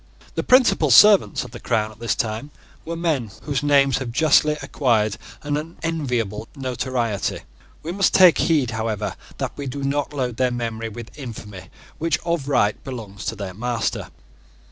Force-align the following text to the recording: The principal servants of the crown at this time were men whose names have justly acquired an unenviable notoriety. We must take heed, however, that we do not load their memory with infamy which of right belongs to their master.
The 0.33 0.41
principal 0.41 0.89
servants 0.89 1.43
of 1.43 1.51
the 1.51 1.59
crown 1.59 1.91
at 1.91 1.99
this 1.99 2.15
time 2.15 2.49
were 2.85 2.95
men 2.95 3.29
whose 3.43 3.61
names 3.61 3.99
have 3.99 4.11
justly 4.11 4.57
acquired 4.63 5.15
an 5.43 5.53
unenviable 5.55 6.47
notoriety. 6.55 7.41
We 7.83 7.91
must 7.91 8.11
take 8.11 8.39
heed, 8.39 8.71
however, 8.71 9.15
that 9.37 9.53
we 9.55 9.67
do 9.67 9.83
not 9.83 10.11
load 10.11 10.37
their 10.37 10.49
memory 10.49 10.89
with 10.89 11.15
infamy 11.19 11.69
which 11.99 12.17
of 12.25 12.47
right 12.47 12.83
belongs 12.83 13.25
to 13.25 13.35
their 13.35 13.53
master. 13.53 14.07